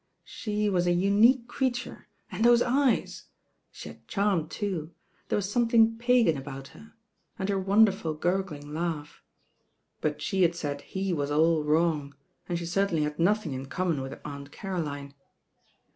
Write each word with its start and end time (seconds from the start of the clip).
She 0.25 0.67
was 0.67 0.87
a 0.87 0.93
unique 0.93 1.47
creature, 1.47 2.07
and 2.31 2.43
those 2.43 2.63
gresi 2.63 3.25
She 3.71 3.87
had 3.89 4.07
charm 4.07 4.49
too, 4.49 4.95
there 5.27 5.35
was 5.35 5.51
something 5.51 5.95
Pagan 5.99 6.35
about 6.37 6.69
her, 6.69 6.93
and 7.37 7.47
her 7.49 7.59
wonderful 7.59 8.15
gurgling 8.15 8.73
laugh; 8.73 9.21
but 10.01 10.19
she 10.19 10.41
had 10.41 10.55
said 10.55 10.81
he 10.81 11.13
was 11.13 11.29
all 11.29 11.63
wrong, 11.63 12.15
and 12.49 12.57
she 12.57 12.65
certainly 12.65 13.03
Had 13.03 13.19
nothing 13.19 13.53
m 13.53 13.67
common 13.67 14.01
with 14.01 14.19
Aunt 14.25 14.51
Caroline. 14.51 15.13